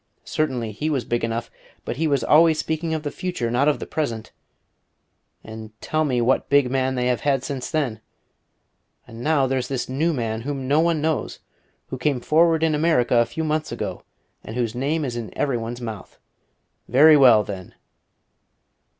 [0.25, 1.51] Certainly he was big enough;
[1.85, 4.31] but he was always speaking of the future, not of the present;
[5.43, 8.01] and tell me what big man they have had since then!
[9.05, 11.37] And now there's this new man, whom no one knows,
[11.89, 14.01] who came forward in America a few months ago,
[14.43, 16.17] and whose name is in every one's mouth.
[16.87, 17.75] Very well, then!"